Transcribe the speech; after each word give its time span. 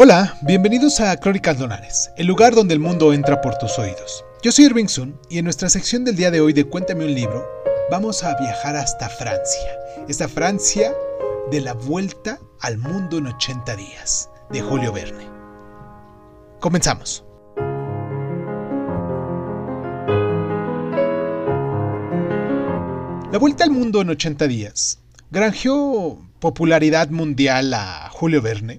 Hola, 0.00 0.38
bienvenidos 0.42 1.00
a 1.00 1.16
Crónicas 1.16 1.58
Donares, 1.58 2.12
el 2.16 2.28
lugar 2.28 2.54
donde 2.54 2.72
el 2.72 2.78
mundo 2.78 3.12
entra 3.12 3.40
por 3.40 3.58
tus 3.58 3.80
oídos. 3.80 4.24
Yo 4.44 4.52
soy 4.52 4.66
Irving 4.66 4.86
Sun 4.86 5.18
y 5.28 5.38
en 5.38 5.44
nuestra 5.44 5.68
sección 5.68 6.04
del 6.04 6.14
día 6.14 6.30
de 6.30 6.40
hoy 6.40 6.52
de 6.52 6.62
Cuéntame 6.62 7.04
un 7.04 7.16
libro, 7.16 7.44
vamos 7.90 8.22
a 8.22 8.38
viajar 8.38 8.76
hasta 8.76 9.08
Francia. 9.08 9.76
Esta 10.06 10.28
Francia 10.28 10.94
de 11.50 11.60
la 11.62 11.72
vuelta 11.74 12.38
al 12.60 12.78
mundo 12.78 13.18
en 13.18 13.26
80 13.26 13.74
días, 13.74 14.30
de 14.50 14.60
Julio 14.60 14.92
Verne. 14.92 15.26
Comenzamos. 16.60 17.24
La 23.32 23.38
vuelta 23.40 23.64
al 23.64 23.72
mundo 23.72 24.00
en 24.00 24.10
80 24.10 24.46
días 24.46 25.00
granjeó 25.32 26.24
popularidad 26.38 27.10
mundial 27.10 27.74
a 27.74 28.08
Julio 28.12 28.40
Verne 28.40 28.78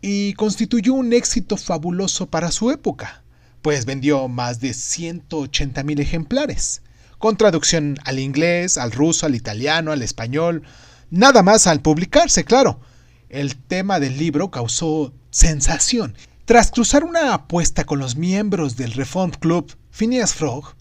y 0.00 0.34
constituyó 0.34 0.94
un 0.94 1.12
éxito 1.12 1.56
fabuloso 1.56 2.26
para 2.26 2.50
su 2.50 2.70
época, 2.70 3.22
pues 3.62 3.84
vendió 3.84 4.28
más 4.28 4.60
de 4.60 4.74
180 4.74 5.82
mil 5.82 6.00
ejemplares, 6.00 6.82
con 7.18 7.36
traducción 7.36 7.96
al 8.04 8.18
inglés, 8.18 8.78
al 8.78 8.92
ruso, 8.92 9.26
al 9.26 9.34
italiano, 9.34 9.92
al 9.92 10.02
español, 10.02 10.62
nada 11.10 11.42
más 11.42 11.66
al 11.66 11.80
publicarse, 11.80 12.44
claro. 12.44 12.80
El 13.28 13.56
tema 13.56 14.00
del 14.00 14.16
libro 14.16 14.50
causó 14.50 15.12
sensación. 15.30 16.14
Tras 16.44 16.70
cruzar 16.70 17.04
una 17.04 17.34
apuesta 17.34 17.84
con 17.84 17.98
los 17.98 18.16
miembros 18.16 18.76
del 18.76 18.92
Reform 18.92 19.32
Club, 19.32 19.76
Phineas 19.90 20.32
Frog, 20.32 20.74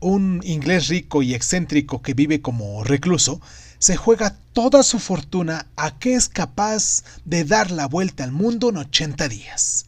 un 0.00 0.40
inglés 0.44 0.88
rico 0.88 1.22
y 1.22 1.34
excéntrico 1.34 2.02
que 2.02 2.14
vive 2.14 2.40
como 2.40 2.84
recluso, 2.84 3.40
se 3.78 3.96
juega 3.96 4.36
toda 4.52 4.82
su 4.82 4.98
fortuna 4.98 5.66
a 5.76 5.98
que 5.98 6.14
es 6.14 6.28
capaz 6.28 7.04
de 7.24 7.44
dar 7.44 7.70
la 7.70 7.86
vuelta 7.86 8.24
al 8.24 8.32
mundo 8.32 8.70
en 8.70 8.78
80 8.78 9.28
días. 9.28 9.86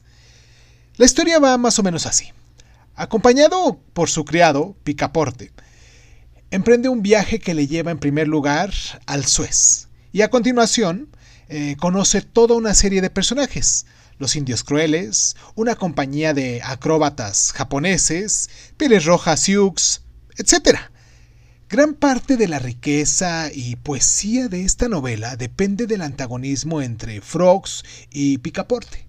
La 0.96 1.06
historia 1.06 1.38
va 1.38 1.58
más 1.58 1.78
o 1.78 1.82
menos 1.82 2.06
así. 2.06 2.32
Acompañado 2.94 3.80
por 3.92 4.10
su 4.10 4.24
criado, 4.24 4.76
Picaporte, 4.82 5.52
emprende 6.50 6.88
un 6.88 7.02
viaje 7.02 7.38
que 7.38 7.54
le 7.54 7.66
lleva 7.66 7.90
en 7.90 7.98
primer 7.98 8.26
lugar 8.26 8.72
al 9.06 9.24
Suez 9.24 9.88
y 10.12 10.22
a 10.22 10.30
continuación 10.30 11.08
eh, 11.48 11.76
conoce 11.78 12.22
toda 12.22 12.56
una 12.56 12.74
serie 12.74 13.00
de 13.00 13.10
personajes, 13.10 13.86
los 14.18 14.36
indios 14.36 14.64
crueles, 14.64 15.36
una 15.54 15.74
compañía 15.74 16.34
de 16.34 16.60
acróbatas 16.62 17.52
japoneses, 17.52 18.50
pieles 18.76 19.04
rojas 19.04 19.40
Sioux, 19.40 20.02
etc. 20.36 20.78
Gran 21.68 21.94
parte 21.94 22.36
de 22.36 22.48
la 22.48 22.58
riqueza 22.58 23.50
y 23.52 23.76
poesía 23.76 24.48
de 24.48 24.64
esta 24.64 24.88
novela 24.88 25.36
depende 25.36 25.86
del 25.86 26.02
antagonismo 26.02 26.80
entre 26.80 27.20
Frogs 27.20 27.84
y 28.10 28.38
Picaporte. 28.38 29.06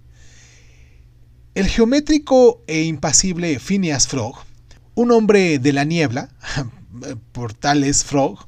El 1.54 1.66
geométrico 1.68 2.62
e 2.66 2.82
impasible 2.82 3.58
Phineas 3.58 4.06
Frog, 4.06 4.36
un 4.94 5.10
hombre 5.10 5.58
de 5.58 5.72
la 5.72 5.84
niebla, 5.84 6.28
por 7.32 7.54
tal 7.54 7.82
es 7.82 8.04
Frog, 8.04 8.46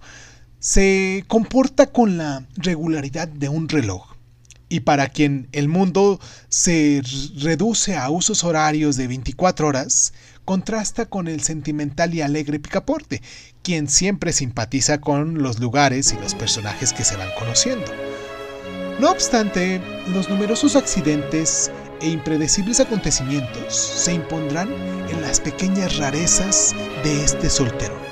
se 0.60 1.24
comporta 1.26 1.91
con 1.91 2.16
la 2.16 2.47
regularidad 2.54 3.26
de 3.26 3.48
un 3.48 3.69
reloj. 3.69 4.11
Y 4.73 4.81
para 4.81 5.11
quien 5.11 5.48
el 5.53 5.69
mundo 5.69 6.19
se 6.48 7.03
reduce 7.37 7.95
a 7.95 8.09
usos 8.09 8.42
horarios 8.42 8.97
de 8.97 9.06
24 9.06 9.69
horas, 9.69 10.15
contrasta 10.47 11.05
con 11.05 11.28
el 11.28 11.42
sentimental 11.42 12.15
y 12.15 12.23
alegre 12.23 12.59
Picaporte, 12.59 13.20
quien 13.62 13.87
siempre 13.87 14.33
simpatiza 14.33 14.98
con 14.98 15.43
los 15.43 15.61
lugares 15.61 16.15
y 16.15 16.23
los 16.23 16.34
personajes 16.34 16.95
que 16.95 17.05
se 17.05 17.19
van 17.19 17.28
conociendo. 17.39 17.84
No 18.98 19.11
obstante, 19.11 19.78
los 20.09 20.31
numerosos 20.31 20.75
accidentes 20.75 21.70
e 22.00 22.09
impredecibles 22.09 22.81
acontecimientos 22.81 23.77
se 23.77 24.15
impondrán 24.15 24.73
en 25.11 25.20
las 25.20 25.39
pequeñas 25.39 25.98
rarezas 25.98 26.75
de 27.05 27.23
este 27.23 27.50
solterón. 27.50 28.11